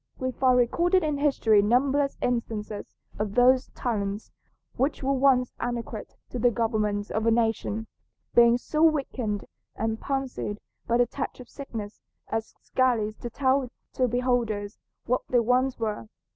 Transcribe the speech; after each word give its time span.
We 0.17 0.31
find 0.31 0.57
recorded 0.57 1.03
in 1.03 1.19
history 1.19 1.61
numberless 1.61 2.17
instances 2.23 2.95
of 3.19 3.35
those 3.35 3.67
talents, 3.75 4.31
which 4.75 5.03
were 5.03 5.13
once 5.13 5.53
adequate 5.59 6.15
to 6.31 6.39
the 6.39 6.49
government 6.49 7.11
of 7.11 7.27
a 7.27 7.29
nation, 7.29 7.85
being 8.33 8.57
so 8.57 8.81
weakened 8.81 9.45
and 9.75 9.99
palsied 9.99 10.57
by 10.87 10.97
the 10.97 11.05
touch 11.05 11.39
of 11.39 11.49
sickness 11.49 12.01
as 12.29 12.55
scarcely 12.63 13.13
to 13.13 13.29
tell 13.29 13.69
to 13.93 14.07
beholders 14.07 14.79
what 15.05 15.21
they 15.29 15.39
once 15.39 15.77
were. 15.77 16.07